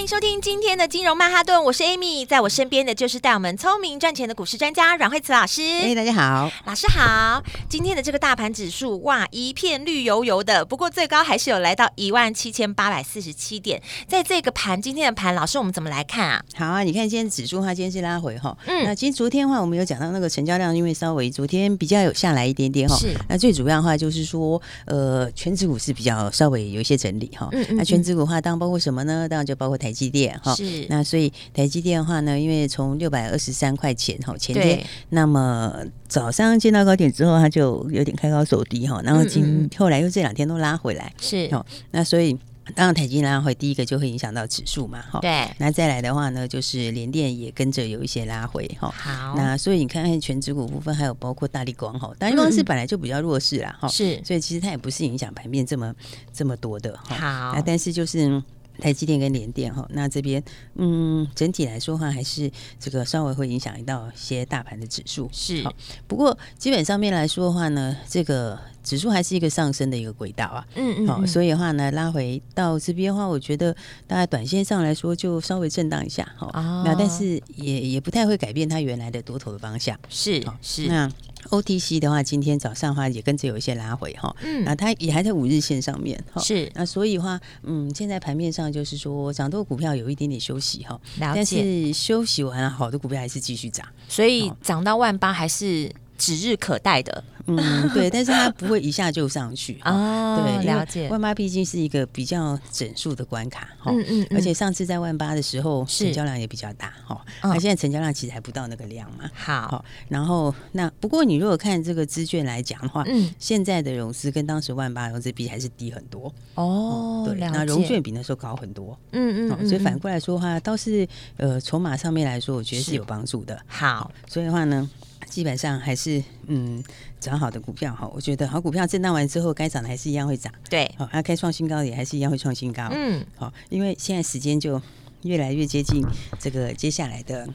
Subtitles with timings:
[0.00, 5.60] 欢迎收听今天的金融曼哈顿，我是 Amy，在我身边的就是带我们聪明赚钱的股市专家阮惠慈老师。
[5.60, 7.44] 哎，大家好，老师好。
[7.68, 13.82] 今天的这个大盘指数，哇，一片绿油油的，不过最高还是有来到一万七千八百四十七点。
[14.08, 16.42] 在这个盘，今天的盘，老师我们怎么来看啊？
[16.56, 18.56] 好啊，你看今天指数的话，今天是拉回哈。
[18.64, 22.96] 嗯，那其实昨天的话，我们有讲到那个成交量，因为稍微昨天比较有下来一点点哈。
[22.96, 23.14] 是。
[23.28, 27.50] 那最主要的话就是说，呃，全指股是比较稍微有一些整理哈。
[27.52, 27.76] 嗯，嗯嗯。
[27.76, 29.28] 那全指股的话，当然包括什么呢？
[29.28, 29.89] 当然就包括台。
[29.90, 30.86] 台积电哈，是。
[30.88, 35.74] 那所以台积电的话呢，因为从六百二十三块钱哈前天，那么
[36.06, 41.48] 早上见到高点之后，它就有点开高走低哈，然后今嗯嗯后来又这两天都拉回来，是。
[41.50, 42.38] 哦，那所以
[42.76, 55.92] 当然台积电拉回，第一个就会影响到指数嘛，哈，对，那再来的话呢，就是联电也跟着有一些拉回哈，好，那所以你看看全指股部分，还有包括大力光哈，大力光是本来就比较弱势啦，哈，是，所以其实它也不是影响盘面这么
[56.32, 57.16] 这么多的，哈。
[57.16, 58.40] 好，那但是就是。
[58.80, 60.42] 台积电跟联电哈，那这边
[60.74, 65.62] 嗯，整体来说的话，还是这个稍微会影响到一些大盘的指数是。
[66.08, 70.66] 不过基本上面来说的话呢，这个指数还是一个上升的一个轨道啊。
[70.74, 71.06] 嗯嗯。
[71.06, 73.74] 好，所以的话呢，拉回到这边的话，我觉得
[74.06, 76.50] 大概短线上来说就稍微震荡一下哈。
[76.54, 76.82] 哦。
[76.84, 79.98] 那但是也也不太会改变它原来的多头的方向。
[80.08, 80.86] 是是。
[80.86, 81.10] 那。
[81.48, 95.90] OTC 的话，今天早上的话也跟着有一些拉回哈，嗯，那它也还在五日线上面哈，是，那所以的话，嗯，现在盘面上就是说涨多股票有一点点休息哈，但是休息完了，好的股票还是继续涨，所以涨到万八还是
[96.20, 97.24] 指日可待的。
[97.46, 100.38] 嗯，对，但是它不会一下就上去 哦。
[100.44, 101.08] 对，了解。
[101.08, 107.20] 万八毕竟是一个比较整数的关卡哈，嗯嗯，而且上次在万八的时候，成交量也比较大哈。
[107.42, 109.28] 那现在成交量其实还不到那个量嘛。
[109.34, 117.24] 好，然后那不过你如果看这个资券来讲的话，嗯，现在的融资跟当时万八融资比还是低很多哦。
[117.26, 118.96] 对，那融券比那时候高很多。
[119.12, 121.08] 嗯嗯，所以反过来说的话，倒是
[121.38, 123.58] 呃筹码上面来说，我觉得是有帮助的。
[123.66, 124.88] 好，所以的话呢。
[125.30, 126.82] 基本上还是嗯
[127.20, 134.82] 涨好的股票哈，我觉得好股票震荡完之后该涨的还是一样会涨，对，好，它该创新高也还是一样会创新高，嗯，好，因为现在时间就
[135.22, 136.04] 越来越接近
[136.38, 137.48] 这个接下来的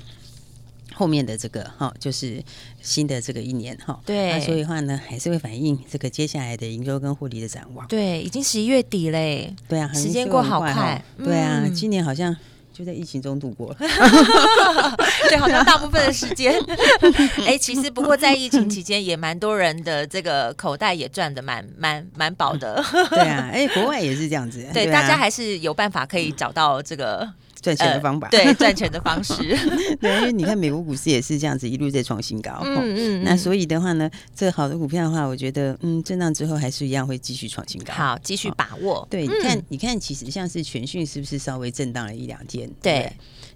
[0.93, 2.41] 后面的这个哈，就是
[2.81, 12.35] 新的这个一年哈，对，那所以的话呢，还是会反映这个接下来的营收跟获利的展望，对，已经十一月底嘞，对啊，时间过好快，对啊，嗯、今年好像。
[12.75, 13.77] 就在疫情中度过了，
[15.29, 16.53] 对，好像大部分的时间，
[17.47, 27.25] 哎、欸，其实不过在疫情期间也蛮多人的这个口袋也赚的蛮蛮蛮饱的，对啊，哎、欸，国外也是这样子，对，大家还是有办法可以找到这个。
[27.65, 29.33] 赚钱的方法，呃、对赚钱的方式，
[29.99, 39.07] 对，因为你看美国股市也是这样子一路在创新高，嗯嗯，那所以的话呢，这好的股票的话，我觉得嗯，震荡之后还是一样会继续创新高，好，继续把握。
[39.09, 42.69] 对，你看，你看，其实像是全讯是不是稍微震荡了一两天？
[42.81, 42.93] 对。
[42.93, 43.13] 对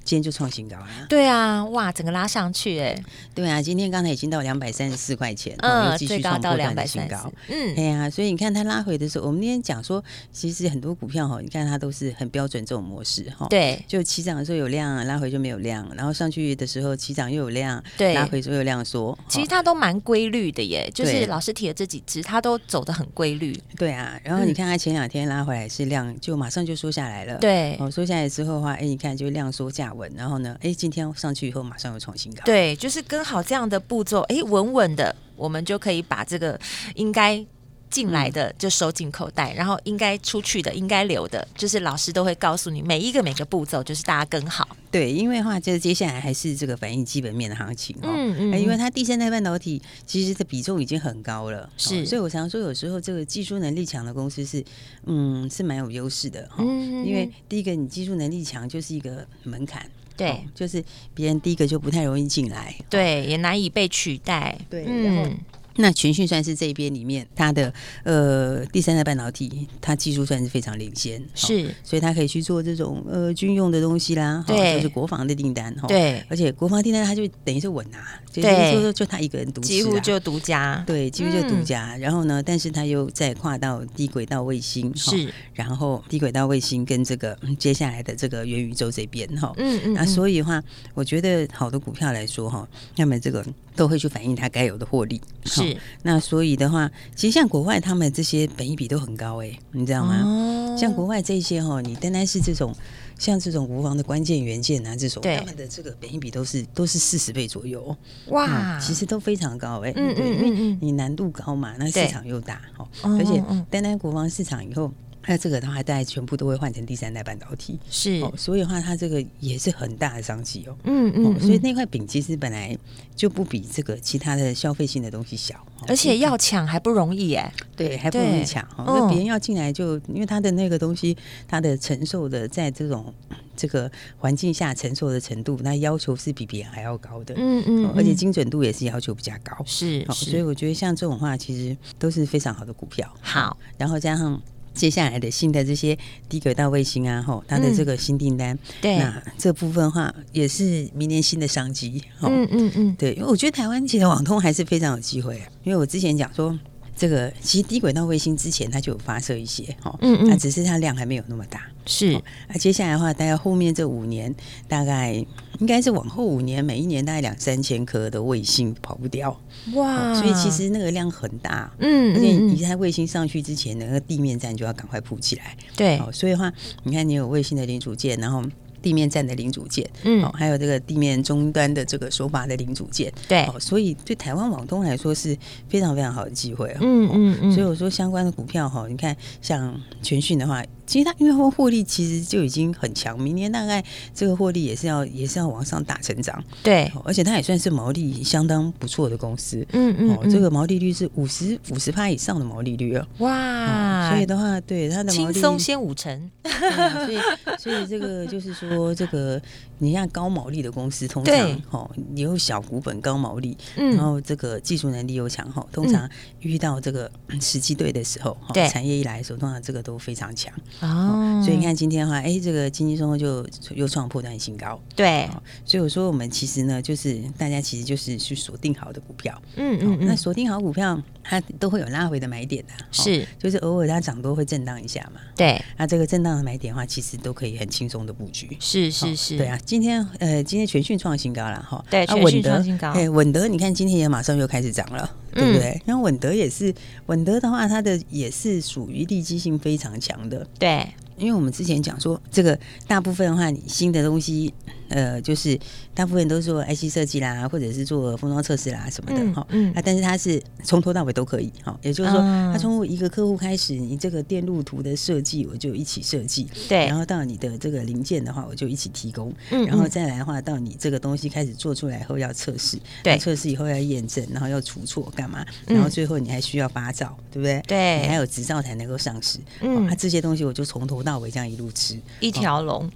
[0.09, 2.99] 今天就创新高了，对啊，哇，整个拉上去，哎，
[3.35, 29.93] 对啊，今天刚才已经到两百三十四块钱，嗯，继续创破断的新高，嗯，对啊，所以你看它拉回的时候，我们那天讲说，其实很多股票哈，你看它都是很标准这种模式哈，对，就起涨的时候有量，拉回就没有量，然后上去的时候起涨又有量，对，拉回之后又有量缩，其实它都蛮规律的耶，就是老师提的这几只，它都走的很规律，对啊，然后你看它前两天拉回来是量，就马上就缩下来了，对，哦，缩下来之后的话，哎，你看就量缩价。
[30.15, 30.57] 然后呢？
[30.61, 32.41] 哎，今天上去以后马上又创新高。
[32.45, 36.59] 对，就是跟好这样的步骤，哎，稳稳的，我们就可以把这个
[36.95, 37.45] 应该
[37.89, 44.67] 进来的就收进口袋，嗯、然后应该出去的、应该留的，就是老师都会告诉你每一个每个步骤，就是大家跟好。
[44.91, 48.09] 对，因为的话，就是接下来还是这个反映基本面的行情哦。
[48.11, 48.61] 嗯嗯。
[48.61, 52.05] 因为它第三代半导体其实的比重已经很高了，是。
[52.05, 54.63] 所以我常说，有时候这个技术能力强的公司是，
[55.05, 56.57] 嗯，是蛮有优势的哈。
[56.59, 57.05] 嗯。
[57.05, 59.89] 因为第一个，你技术能力强就是一个门槛。
[60.17, 60.83] 对、哦，就是
[61.13, 64.57] 别人第一个就不太容易进来，对，也难以被取代。
[64.69, 65.37] 对，然后、嗯、
[65.79, 67.73] 那群讯算是这边里面它的
[68.03, 81.95] 呃第三代半导体，它技术算是非常领先，是，所以它可以去做这种呃军用的东西啦，对，就是国防的订单哈，对，而且国防订单它就等于是稳拿，对，就说就他一个人独，几乎就独家，对，几乎就独家。
[81.97, 90.61] 然后呢，但是他又再跨到低轨道卫星，是，然后低轨道卫星跟这个接下来的这个元宇宙这边哈，嗯嗯，那所以的话，
[90.93, 93.45] 我觉得好的股票来说哈，那么这个
[93.79, 96.49] 都会去反映它该有的获利，是，那所以。
[96.59, 100.21] 的话，其实像国外他们这些本益比都很高哎、欸，你知道吗？
[100.25, 102.75] 哦、像国外这些哈，你单单是这种
[103.17, 107.95] 像这种无房的关键元件啊，这种他们的这个本益比都是都是四十倍左右
[108.27, 114.91] 哇、嗯，其实都非常高哎、欸，嗯嗯嗯，因为你难度高嘛，那市场又大哈，而且单单国防市场以后。
[115.29, 120.75] 那这个的话，大概全部都会换成第三代半导体，是、哦，所以的话，它这个也是很大的商机哦。
[120.85, 122.75] 嗯嗯，哦、所以那块饼其实本来
[123.15, 128.83] 就不比这个其他的消费性的东西小，而且要抢还不容易哎，对，还不容易抢哈。
[128.87, 131.15] 那别人要进来就，因为它的那个东西，
[131.47, 133.13] 它的承受的在这种
[133.55, 137.35] 这个环境下承受的程度，那要求是比别人还要高的。
[137.37, 139.55] 嗯嗯、哦，而且精准度也是要求比较高。
[139.63, 143.07] 是，哦、所以我觉得像这种话，其实都是非常好的股票。
[143.21, 144.41] 好，然后加上。
[144.79, 145.97] 接下来的新的这些
[146.29, 155.35] 低轨道卫星啊，吼，它的这个新订单，对，那这部分的话也是明年新的商机，嗯嗯嗯，对，因为我觉得台湾其实网通还是非常有机会，
[155.65, 156.57] 因为我之前讲说。
[156.99, 162.21] 这个其实低轨道卫星之前它就有发射一些哈，嗯嗯，那只是它量还没有那么大，是。
[162.49, 164.35] 那接下来的话，大概后面这五年，
[164.67, 165.13] 大概
[165.59, 169.39] 应该是往后五年，每一年大概两三千颗的卫星跑不掉，
[169.75, 170.13] 哇！
[170.13, 175.97] 所以其实那个量很大，嗯，而且你在卫星上去之前，那个地面站就要赶快铺起来，对。
[176.11, 176.51] 所以的话，
[176.83, 178.43] 你看你有卫星的零组件，然后。
[178.81, 185.37] 地面站的零组件，嗯，哦，还有这个地面终端的这个手把的零组件，对，哦，所以对台湾网通来说是
[185.67, 190.63] 非常非常好的机会，嗯嗯嗯，所以我说相关的股票哈，你看像全讯的话。
[190.89, 207.19] 其实它因为它获利其实就已经很强，明年大概这个获利也是要也是要往上打成长，对，而且它也算是毛利相当不错的公司，嗯嗯，哦，这个毛利率是五十五十趴以上的毛利率哦，哇，所以的话，对它的轻松先五成， 所以
[207.59, 209.39] 所以这个就是说，这个
[209.77, 216.09] 你像高毛利的公司，通常哦，你有小股本高毛利，然后这个技术能力又强哈，通常
[216.39, 218.67] 遇到这个时机对的时候，对。
[218.69, 220.51] 产业一来的时候，通常这个都非常强。
[220.81, 223.45] 哦，所以你看今天的话，哎，这个经济中就
[223.75, 224.79] 又创破断新高。
[224.95, 225.29] 对，
[225.65, 229.41] 所以我说我们其实呢，就是大家其实就是去锁定好的股票。
[229.55, 232.73] 嗯嗯，那锁定好股票，它都会有拉回的买点的。
[232.91, 235.19] 是，就是偶尔它涨多会震荡一下嘛。
[235.35, 238.55] 对，那这个震荡的买点的话，其实都可以很轻松的布局。
[238.59, 241.83] 是是是，对啊，今天呃，今天全讯创新高了哈。
[241.89, 242.91] 对，全讯创新高。
[242.91, 245.81] 哎，稳德，你看今天也马上又开始涨了，对不对？
[245.85, 246.73] 然后稳德也是，
[247.05, 250.47] 稳德的话，它的也是属于利基性非常强的。
[250.57, 250.87] 对。
[251.17, 254.53] 因为我们之前讲说，这个大部分的话，你新的东西，
[254.89, 255.57] 呃，就是
[255.93, 259.45] 大部分都是做 IC 设计啦，或者是做封装测试啦什么的哈。
[259.49, 259.73] 嗯。
[259.73, 262.19] 啊，但是它是从头到尾都可以哈，也就是说，
[262.53, 266.47] 它从一个客户开始，你这个电路图的设计，我就一起设计。
[266.69, 266.87] 对。
[266.87, 269.33] 然后到你的这个零件的话，我就一起提供。
[269.51, 269.65] 嗯。
[269.65, 272.79] 然后再来的话，到你这个东西开始做出来后要测试。
[273.03, 273.17] 对。
[273.17, 275.45] 测试以后要验证，然后要除错干嘛？
[275.67, 277.61] 然后最后你还需要发照，对不对？
[277.67, 278.01] 对。
[278.03, 279.37] 你还有执照才能够上市。
[279.59, 279.85] 嗯。
[279.85, 281.09] 它这些东西我就从头到。
[281.09, 282.87] 到尾这样一路吃一条龙，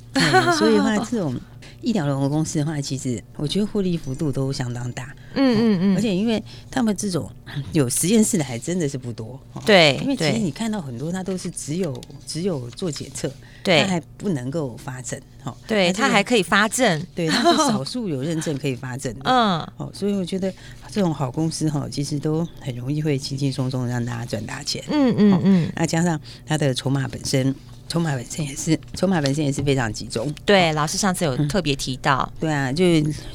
[0.59, 1.35] 所以的话，这种
[1.83, 5.13] 一条龙的公司的话，其实我觉得获利幅度都相当大。
[5.35, 6.41] 嗯嗯嗯，而且因为
[6.71, 7.29] 他们这种
[7.73, 9.39] 有实验室的还真的是不多。
[9.65, 13.29] 对，因为其实你看到很多，它都是只有只有做检测，
[13.63, 15.19] 对，它还不能够发证。
[15.43, 19.21] 哈，对，它还可以发证， 对，它是 少数有认证可以发证的。
[19.25, 20.53] 嗯，哦，所以我觉得
[20.89, 24.81] 这种好公司哈，其实都很容易会轻轻松松让大家赚大钱。
[24.89, 27.53] 嗯嗯嗯，那加上它的筹码本身。
[27.87, 30.33] 筹码本身也是，筹码本身也是非常集中。
[30.45, 32.31] 对，老师上次有特别提到。
[32.39, 32.83] 对啊，就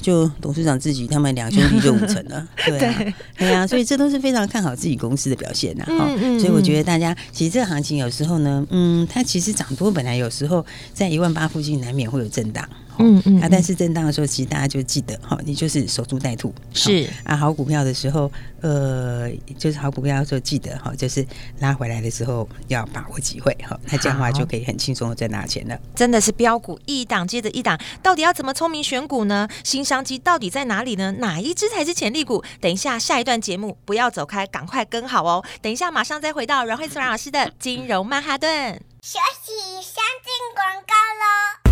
[0.03, 2.49] 就董事长自己，他们两兄弟就五成了。
[2.67, 5.85] 对啊，对啊，所以这都是非常看好自己公司的表现呐。
[5.87, 12.69] 哈，所以我觉得大家其实这个行情有时候呢，嗯，它其实涨多本来有时候在一万八附近难免会有震荡。
[12.99, 16.53] 嗯嗯，啊，但是震荡的时候，其实大家就记得哈，你就是守株待兔。
[16.73, 21.27] 是啊，好股票的时候，呃，就是好股票的时候记得哈，就是
[21.61, 25.79] 拉回来的时候要把握机会哈，那这样的话就可以很轻松的赚大钱了。
[25.95, 29.49] 真的是标股一档接着一档，到底要怎么聪明选股呢？
[29.65, 31.13] 新商机到底在哪里呢？
[31.19, 32.43] 哪一支才是潜力股？
[32.61, 35.45] 等一下下一段节目不要走开，赶快跟好哦。
[35.63, 38.81] 等一下马上再回到阮慧慈老师的金融曼哈顿。
[39.01, 41.68] 休息，先进广告喽。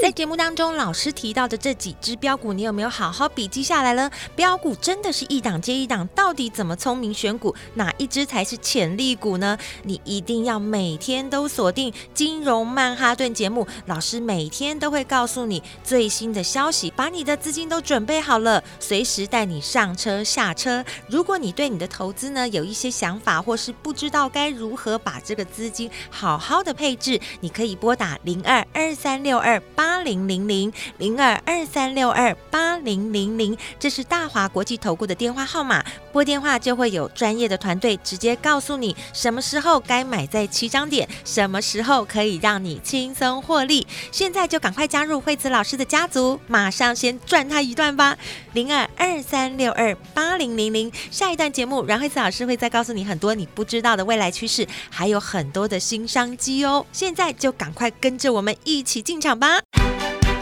[0.00, 4.08] 在节目当中，老师提到的这几只标股，你有没有好好笔记下来呢？
[4.36, 7.52] 标股真的是一档接一档，到底怎么聪明选股？
[7.74, 9.58] 哪一只才是潜力股呢？
[9.82, 20.84] 你一定要每天都锁定金融曼哈顿节目，老师每天都会告诉你最新的消息，把你的资金都准备好了，随时带你上车下车。
[21.08, 35.82] 如果你对你的投资呢有一些想法，或是不知道该如何把这个资金好好的配置，你可以拨打零二二三六二八零零零零二二三六二八零零零，这是大华国际投顾的电话号码。
[36.12, 43.84] 拨电话就会有专业的团队直接告诉你什么时候该买在起涨点，什么时候可以让你轻松获利。
[44.12, 48.16] 现在就赶快加入惠子老师的家族，马上先赚他一段吧！
[48.52, 50.92] 零二二三六二八零零零。
[51.10, 56.84] 下一段节目，阮惠子老师会再告诉你很多你不知道的未来趋势，还有很多的新商机哦。
[56.92, 59.60] 现在就赶快跟着我们一起进进场吧！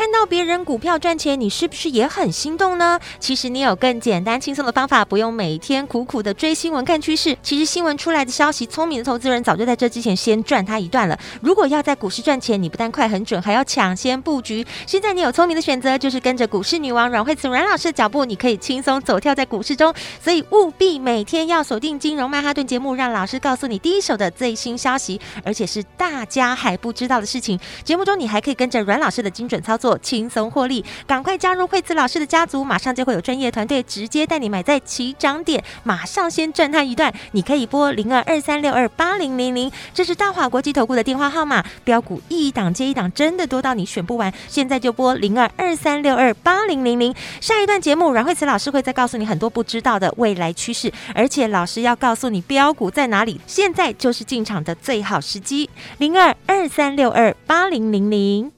[0.00, 2.98] 看到别人股票赚钱，你是不是也很心动呢？
[3.18, 7.36] 其实你有更简单轻松的方法，不用每天苦苦的追新闻看趋势。
[7.42, 11.18] 其实新闻出来的消息，聪明的投资人早就在这之前先赚它一段了。
[11.42, 14.66] 如果要在股市赚钱，你不但快很准，还要抢先布局。
[14.86, 19.92] 现在你有聪明的选择，就是跟着股市女王阮惠慈阮老师的脚步，你可以轻松走跳在股市中。
[20.18, 27.60] 所以务必每天要锁定金融曼哈顿节目，让老师告诉你第一手的最新消息，而且是大家还不知道的事情。
[27.84, 29.89] 节目中你还可以跟着阮老师的精准操作。
[29.98, 37.12] 轻松获利，赶快加入惠子老师的家族，马上就会有专业团队直接带你买在起涨点，马上先赚他一段。
[37.32, 41.64] 你可以拨零二二三六二八零零零，这是大华国际投顾的电话号码。
[41.84, 44.32] 标股一档接一档，真的多到你选不完。
[44.48, 47.14] 现在就拨零二二三六二八零零零。
[47.40, 53.40] 下一段节目，阮惠慈老师会再告诉你很多不知道的未来趋势，而且老师要告诉你标股在哪里。
[53.46, 55.68] 现在就是进场的最好时机，
[55.98, 58.52] 零二二三六二八零零零。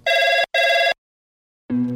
[1.72, 1.86] Cheers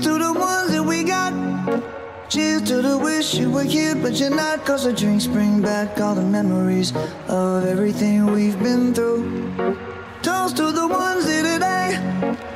[0.00, 1.32] to the ones that we got.
[2.28, 4.66] Cheers to the wish you were here, but you're not.
[4.66, 6.92] Cause the drinks bring back all the memories
[7.26, 9.56] Of everything we've been through.
[10.20, 12.55] Toast to the ones here today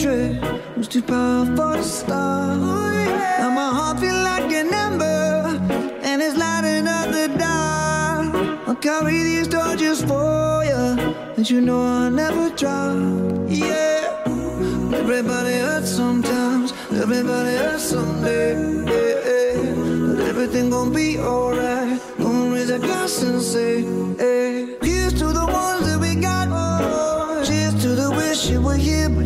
[0.00, 0.40] hatred
[0.76, 2.58] was too powerful to stop.
[3.38, 5.60] Now my heart feel like an ember,
[6.02, 8.68] and it's lighting up the dark.
[8.68, 12.96] I'll carry these torches for you, and you know I'll never drop.
[13.48, 13.98] Yeah.
[14.94, 18.54] Everybody hurts sometimes, everybody hurts someday.
[18.84, 20.16] Yeah, yeah.
[20.16, 22.00] But everything gon' be alright.
[22.18, 23.82] Gonna raise a glass and say,
[24.16, 24.59] hey.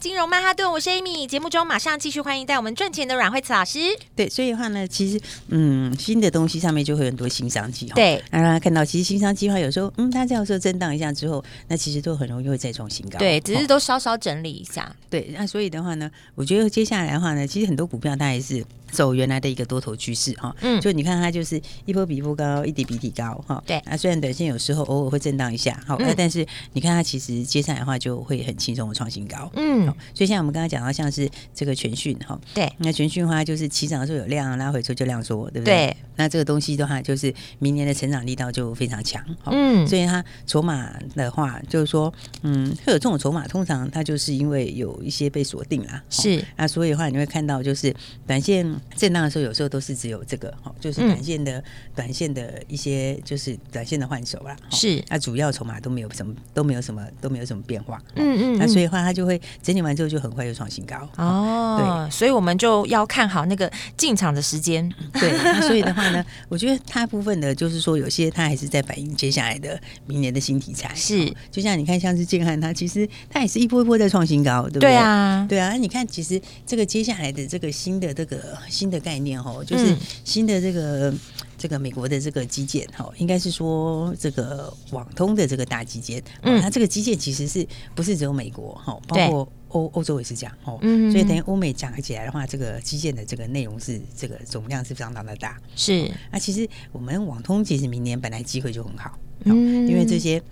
[0.00, 1.26] 金融曼哈顿，我是 Amy。
[1.26, 3.78] 节目中马上继续欢迎带我们赚钱的阮慧慈老师。
[4.16, 7.96] 对，所以的话呢，其实嗯，新的东西上面就会有很多新商机哈。
[7.96, 13.18] 对，那大家看到，其实新商机的话，有时候嗯，它这样说震荡一下之后，那其实都很容易会再创新高。
[13.18, 14.90] 对，只是都稍稍整理一下。
[15.10, 20.54] 对，那所以的话呢，我觉得接下来的话呢，其实很多股票它还是走原来的一个多头趋势哈。
[20.60, 23.62] 嗯，就你看它就是一波比一波高，一底比一底高哈。
[23.66, 29.50] 对，啊，虽然短线有时候偶尔会震荡一下，好、嗯，但是你看它其实接下来的话就会很轻松的创新高。
[29.54, 35.86] 嗯，所以像我们刚刚讲到，像是这个全讯哈，对，那全讯的话就是起涨的时候有量，拉回之后就量缩，对不对？
[35.86, 35.96] 对。
[36.16, 39.24] 那这个东西的话，就是明年的成长力道就非常强。
[39.46, 46.02] 嗯，所以它筹码的话，就是说，嗯，会有这种筹码，通常它就是因为有一些被锁定了。
[46.10, 46.44] 是。
[46.58, 47.94] 那所以的话，你会看到就是
[48.26, 54.56] 短线震荡的时候，有时候都是只有这个哈，就是短线的、嗯、短线的一些就是短线的换手啦。
[54.70, 55.02] 是。
[55.08, 58.00] 那主要筹码都没有什么，都没有什么，都没有什么变化。
[58.16, 58.58] 嗯嗯。
[58.58, 61.08] 那所以的话，它就会整理完之后就很快就创新高。
[61.16, 62.06] 哦。
[62.08, 62.10] 对。
[62.10, 64.88] 所以我们就要看好那个进场的时间。
[65.14, 65.30] 对。
[65.32, 70.94] 那 所以的话呢，我觉得它部分的，就是说有些它还是在反映接下来的明年的新题材。
[70.94, 71.32] 是。
[71.50, 74.90] 就像你看，像是建汉，它其实它也是一波一波在创新高，对不对？
[74.90, 75.46] 对啊。
[75.48, 75.70] 对啊。
[75.70, 81.12] 那你看，其实这个接下来的这个新的这个新的概念哦，就是新的这个。
[81.60, 96.10] 这个美国的这个基建哈，应该是说这个网通的这个大基建，嗯，它这个基建其实是不是只有美国哈，包括欧欧洲也是这样哦，嗯，所以等于欧美讲起来的话，这个基建的这个内容是这个总量是相当的大，是。
[96.32, 100.42] 那其实我们网通其实明年本来机会就很好，嗯，因为这些。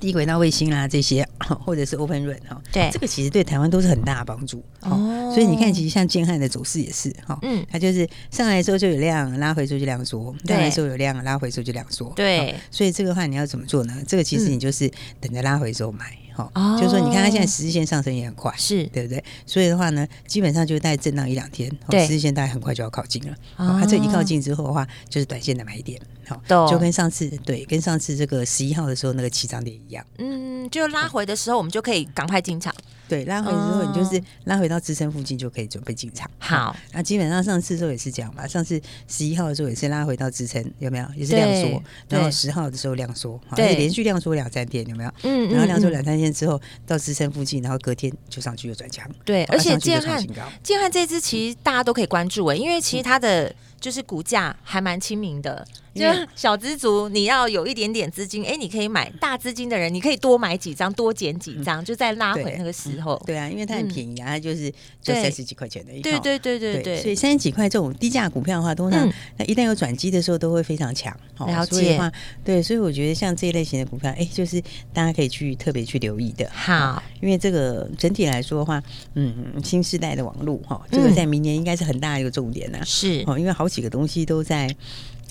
[0.00, 1.26] 低轨道卫星啊，这些
[1.64, 5.30] 或者是 Open Run 哈，对，这个其实对台湾都是很大的帮助哦。
[5.34, 12.12] 所以你看，其实像建汉的走势也是哈，嗯，它就是上来的时候就有量，拉回之后就量缩；上来的时候有量，拉回之后就量缩。
[12.16, 14.02] 对，所以这个话你要怎么做呢？
[14.06, 16.16] 这个其实你就是等着拉回之后买。
[16.34, 19.22] 好，就是说，你看它现在十日线上升也很快，是对不对？
[19.46, 23.32] 所以的话呢，基本上就大概震荡一两天，对，十日线大概很快就要靠近了。
[23.56, 26.00] 哦，它这一靠近之后的话，就是短线的买点。
[26.26, 30.04] 好，就跟上次对，跟上次这个十一号的时候那个起涨点一样。
[30.18, 32.74] 嗯，就拉回的时候，我们就可以赶快进场。
[33.08, 36.30] 对，拉回之后，你就是拉回到支撑附近就可以准备进场。
[36.38, 38.46] 好，那基本上上次的时候也是这样吧。
[38.46, 41.06] 上次十一号的时候也是拉回到支撑，有没有？
[41.16, 41.82] 也是量缩。
[42.08, 45.10] 然后十号的时候量缩，对，连续量缩两三天，有没有？
[45.22, 49.08] 嗯，然后量缩两三天之后到支撑附近，然后隔天就上去又转强。
[49.24, 50.24] 对，而且建汉
[50.62, 55.62] 建汉这支其实大家都可以关注诶，因为其实它的就是股价还蛮亲民的。
[55.94, 56.02] 就
[56.34, 63.22] 小资族，你要有一点点资金，哎、欸，你可以买大资金的人，你可以多买几张，多减几张，嗯、就再拉回那个时候。
[63.24, 64.68] 对啊，因为它很便宜啊，它就是
[65.00, 66.10] 就三十几块钱的一套。
[66.10, 71.16] 对对对对对，所以三十几块这种低价股票的话，通常那一旦有转机的时候，都会非常强。
[71.38, 71.70] 了解。
[71.70, 72.10] 所以的话，
[72.42, 74.60] 对，所以我觉得像这一类型的股票，哎，就是
[74.92, 76.50] 大家可以去特别去留意的。
[76.52, 78.82] 好，因为这个整体来说的话，
[79.14, 82.80] 嗯，新时代的网络哈，这个在明年应该是很大的一个重点呢。
[82.84, 84.76] 是哦，因为好几个东西都在。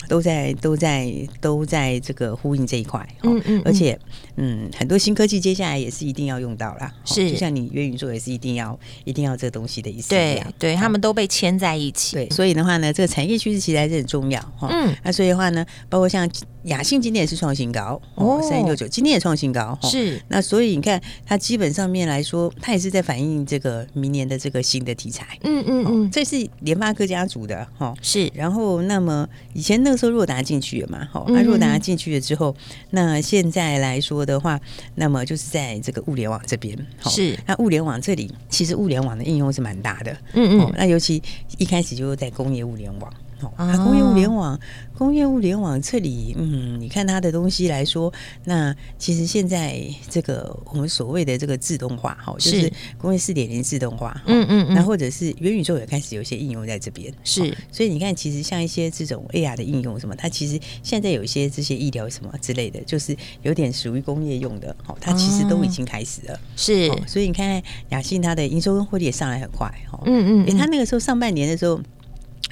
[0.07, 3.97] 都在都在都在这个呼应这一块，嗯嗯，而且
[4.35, 16.29] 嗯，很多新科技接下来也是一定要用到啦，是，就像你元宇宙也是一定要一定要这个东西的意思，对对，他们都被牵在一起，对，所以的话呢，这个产业趋势其实还是很重要哈，嗯，那所以的话呢，包括像
[16.63, 20.21] 雅信今天也是创新高哦，三一六九今天也创新高，是。
[20.29, 25.37] 那所以你看，它基本上面来说，它也是在反映这个明年的这个新的题材。
[25.43, 28.31] 嗯嗯嗯，这是联发科家族的哈，是。
[28.33, 32.55] 然后，那么以前那个时候若达进去了嘛，哈，那若达进去了之后，
[32.91, 34.59] 那现在来说的话，
[34.95, 37.37] 那么就是在这个物联网这边，是。
[37.45, 40.11] 那物联网这里，其实物联网的应用是蛮大的。
[40.33, 40.73] 嗯嗯。
[40.75, 41.21] 那尤其
[41.57, 43.13] 一开始就是在工业物联网。
[43.55, 44.59] 啊，工业物联网，
[44.97, 48.11] 工业物联网这里，嗯，你看它的东西来说，
[48.45, 71.79] 那其实现在这个我们所谓的这个自动化，哈，就是工业四点零自动化，嗯嗯，那或者是元宇宙也开始有一些应用在这边，是，所以你看，其实像一些这种 AR 的应用什么，它其实现在有一些这些医疗什么之类的，就是有点属于工业用的，哦，它其实都已经开始了，是，所以你看雅信它的营收跟获利也上来很快，哈，嗯嗯，它那个时候上半年的时候。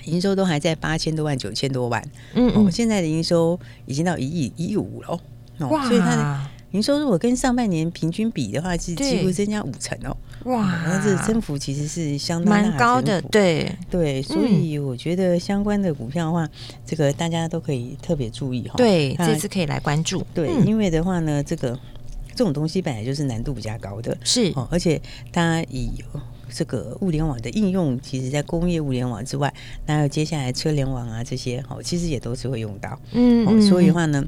[0.05, 2.01] 营收都还在八千多万、九千多万，
[2.33, 5.19] 嗯，嗯，哦，现在的营收已经到一亿一亿五了。
[5.59, 5.87] 哦，哇！
[5.87, 6.39] 所以它的
[6.71, 10.83] 营收如果跟上半年平均比的话，是几乎增加五成哦，哇！
[10.87, 13.71] 那这增幅其实是相当蛮高的，对。
[13.89, 16.49] 对，所以我觉得相关的股票的话，
[16.85, 21.77] 这个大家都可以特别注意哈，对，这次可以来关注，对，因为的话呢，这个
[22.33, 24.51] 这种东西本来就是难度比较高的，是。
[24.55, 24.99] 哦，而且
[25.31, 25.91] 它以
[26.53, 29.53] 这个物联网的应用，其实，在工业物联网之外，
[29.85, 32.99] 那有接下来车联网啊这些，哦，其实也都是会用到。
[33.13, 34.23] 嗯，嗯，所以的话呢，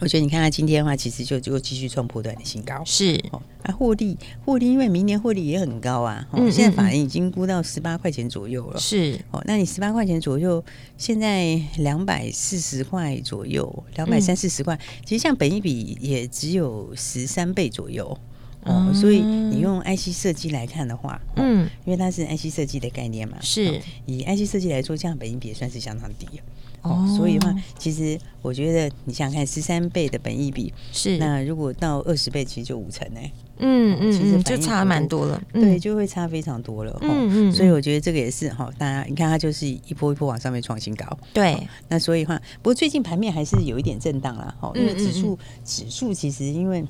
[0.00, 2.82] 我觉得你看它今天的话，其实就就继续创波段的新高。
[2.86, 6.26] 是哦，啊，获利获利，因为明年获利也很高啊。
[6.30, 8.80] 哦，现在法人已经估到十八块钱左右了。
[8.80, 10.64] 是哦，那你十八块钱左右，
[10.96, 18.16] 现在两百四十块左右，两百三四十块，其实像本益比也只有十三倍左右。
[18.64, 26.26] 哦，所以你用 IC 设计来看的话，嗯，因为它是 IC 设计的概念嘛，是以 IC 设计来说，这样本益比也算是相当低
[26.82, 27.06] 哦。
[27.16, 33.20] 所以的话，其实我觉得你想想看，十三倍的本益比是那如果到二十倍，其实就五成呢。
[33.62, 36.98] 嗯嗯，其实就差蛮多了，对，就会差非常多了。
[37.02, 41.06] 嗯嗯，所以我觉得这个也是哈，大家你看它就是一波一波往上面创新高。
[41.34, 41.56] 对，
[41.88, 46.84] 那所以的话，不过最近盘面还是有一点震荡了哈，因为指数指数其实因为。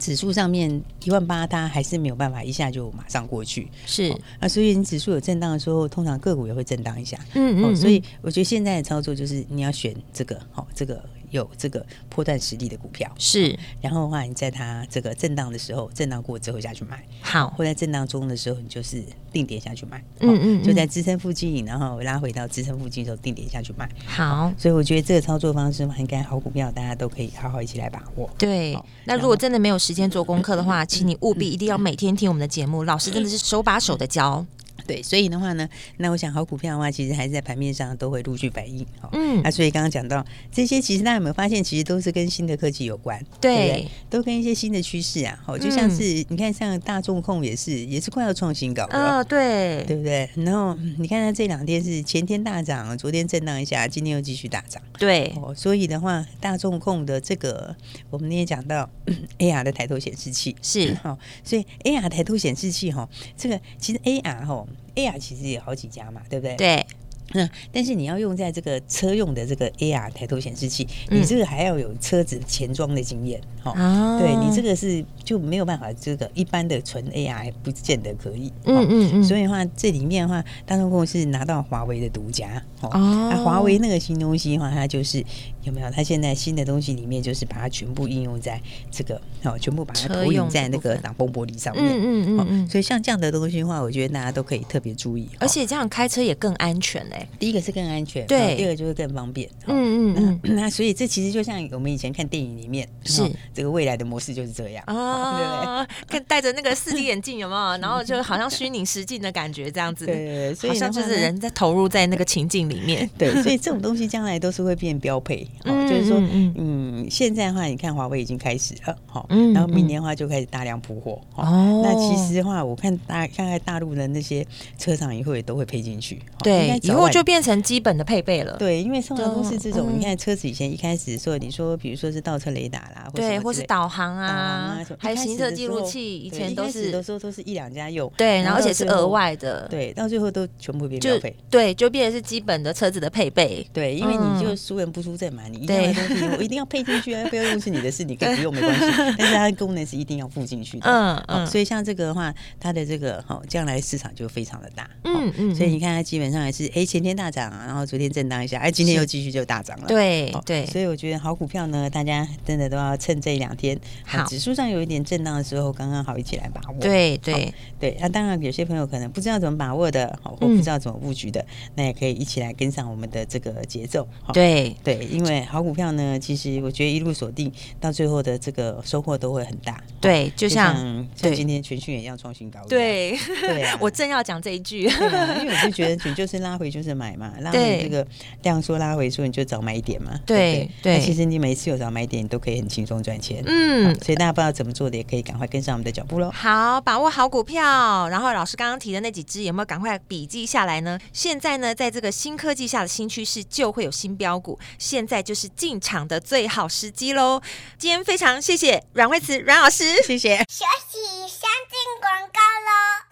[0.00, 3.68] 指数上面一万八，它还是没有办法一下就马上过去。
[3.86, 7.16] 是啊，所以你指数有震荡的时候，通常个股也会震荡一下。
[7.34, 11.00] 嗯嗯，所以我觉得现在的操作就是你要选这个，好，这个。
[11.30, 13.10] 有这个破断实力的股票。
[13.18, 28.28] 是，然后的话，你在它这个震荡的时候，震荡过之后下去买，好，或在震荡中的时候，你就是定点下去买，嗯嗯，就在支撑附近，然后拉回到支撑附近的时候，定点下去买，好，所以我觉得这个操作方式嘛，应该好股票大家都可以好好一起来把握。
[28.36, 34.44] 对，那如果真的没有时间做功课的话，请你务必一定要每天听我们的节目，老师真的是手把手的教。
[34.86, 38.86] 对，所以的话呢，那我想好股票的话，其实还是在盘面上都会陆续反应。
[39.12, 45.38] 嗯，啊，所以刚刚讲到这些，其实大家有没有发现，其实都是跟新的科技有关，对，对，对，都跟一些新的趋势啊。
[45.44, 50.28] 好，就像是、嗯、你看，像大众控也是，也是快要创新高了，啊、哦，对，对不对？
[50.36, 54.82] 然后你看它这两天是前天大涨，昨天震荡一下，今天又继续大涨。
[54.98, 57.74] 对，哦，所以的话，大众控的这个，
[58.10, 58.88] 我们也讲到
[59.38, 64.66] AR 的抬头显示器是 哦，所以 AR 抬头显示器哈，这个其实 AR 哈。
[64.94, 66.56] AR 其实也有好几家嘛，对不对？
[66.56, 66.86] 对。
[67.32, 85.24] 那但是你要用在这个车用的这个 AR 抬头显示器，嗯、你这个还要有车子前装的经验，哈、哦，对你这个是就没有办法，这个一般的纯 AR 不见得可以，哦、嗯嗯嗯，所以的话这里面的话，大众公是拿到华为的独家，哦，那华、啊、为那个新东西的话，它就是
[85.62, 85.90] 有没有？
[85.90, 97.28] 它现在新的东西里面就是把它全部应用在这个，哦，全部把它投影在那个挡风玻璃上面，嗯嗯嗯，所以像这样的东西的话，我觉得大家都可以特别注意，而且这样开车也更安全嘞。
[97.38, 99.48] 第一个是更安全，对，第二个就是更方便。
[99.66, 103.22] 嗯嗯嗯， 那所以这其实就像我们以前看电影里面，是
[103.54, 107.60] 这个未来的模式就是这样啊， 看戴着那个四 D 眼镜有没有？
[107.80, 113.08] 然后就好像虚拟实境的感觉这样子，对，好像就是人在投入在那个情境里面。
[113.18, 115.46] 对，所以这种东西将来都是会变标配。
[115.64, 121.20] 哦，就是说，嗯，现在的话，你看华为已经开始了，好，然后明年的话就开始大量铺货。
[121.36, 124.46] 哦，那其实的话，我看大看看大陆的那些
[124.78, 126.20] 车厂以后也都会配进去。
[126.42, 128.56] 对，以后就变成基本的配备了。
[128.58, 129.88] 对，因为通常都是这种。
[129.90, 138.12] 嗯、你看车子以前一开始说，你说比如说是倒车雷达啦，对，或是导航啊，还有行车记录器，以前都是都说都是一两家用。
[138.16, 139.66] 对，然后而且是额外的。
[139.68, 141.34] 对，到最后都全部变标配。
[141.48, 143.66] 对，就变成是基本的车子的配备。
[143.72, 148.80] 对，因为你就输人不输阵嘛，你一样的东西我一定要配进去啊， 不要用是你的事，你可以不用没关系。
[149.16, 150.90] 但是它的功能是一定要附进去的。
[150.90, 151.46] 嗯嗯。
[151.46, 154.88] 所以像这个的话，它的这个哈将来市场就非常的大。
[155.04, 155.54] 嗯嗯。
[155.54, 156.86] 所以你看它基本上还是哎。
[156.90, 159.86] 前天大涨啊，然后昨天震荡一下，哎，今天又继续就大涨了。
[159.86, 166.80] 对对，所以我觉得好股票呢，大家真的都要趁这两天好指数上有一点震荡的时候，刚刚好一起来把握。
[166.80, 174.08] 对对对，那当然有些朋友可能不知道怎么把握的，好或不知道怎么布局的，那也可以一起来跟上我们的这个节奏。
[174.32, 179.80] 对对，因为好股票呢，其实我觉得一路锁定到最后的这个收获都会很大。
[180.00, 180.74] 对，就像
[181.14, 182.58] 像今天全讯也要创新高。
[182.68, 184.88] 对 对，我正要讲这一句。
[184.88, 188.06] 啊，因为我就觉得，你就是拉回就是买嘛，拉回这个
[188.42, 190.18] 量缩拉回缩你就早买一点嘛。
[190.26, 193.42] 对对，那其实你每次有早买一点，你都可以很轻松赚钱。
[193.46, 196.30] 嗯，所以大家不知道怎么做的，也可以赶快跟上我们的脚步喽。
[196.30, 200.98] 好，把握好股票，然后老师刚刚提的那几只有没有赶快笔记下来呢？
[201.12, 207.40] 现在呢，在这个新科技下的新趋势，就会有新标股，现在就是进场的最好时机喽。
[207.78, 210.36] 今天非常谢谢阮慧慈阮老师，谢谢。
[210.48, 213.09] 休息，先进广告喽。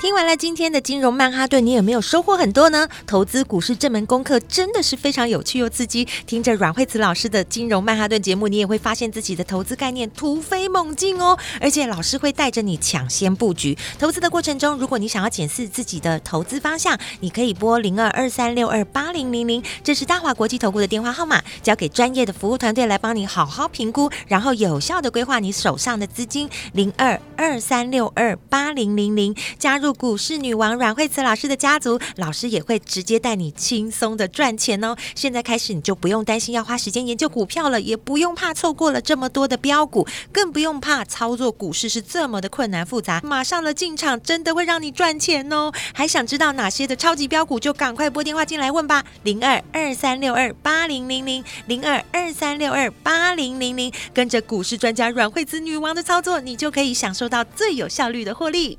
[0.00, 2.88] 听完了今天的金融曼哈顿，你有没有收获很多呢？
[3.04, 6.06] 投资股市这门功课真的是非常有趣又刺激。
[6.24, 11.36] 听着阮惠慈老师的金融曼哈顿节目，你也会发现自己的投资概念突飞猛进哦。
[11.60, 13.76] 而且老师会带着你抢先布局。
[13.98, 26.48] 投资的过程中，如果你想要检视自己的投资方向，你可以拨零二二三六二八零零零，这是大华国际投顾的电话号码，交给专业的服务团队来帮你好好评估，然后有效的规划你手上的资金。
[26.72, 29.87] 零二二三六二八零零零，加入。
[29.92, 34.96] 股市女王阮惠慈老师的家族，老师也会直接带你轻松的赚钱哦。
[35.14, 43.20] 现在开始你就不用担心要花时间研究股票了，也不用怕错过了这么多的标股，更不用怕操作股市是这么的困难复杂。
[43.22, 45.72] 马上的进场真的会让你赚钱哦。
[45.92, 49.04] 还想知道哪些的超级标股，就赶快拨电话进来问吧。
[49.22, 58.78] 零二二三六二八零零零零二二三六二八零零零，跟着股市专家阮惠慈女王的操作，你就可以享受到最有效率的获利。